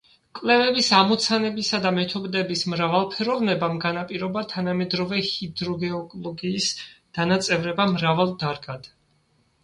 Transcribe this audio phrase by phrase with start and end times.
[0.37, 6.71] კვლევის ამოცანებისა და მეთოდების მრავალფეროვნებამ განაპირობა თანამედროვე ჰიდროგეოლოგიის
[7.19, 8.89] დანაწევრება მრავალ დარგად.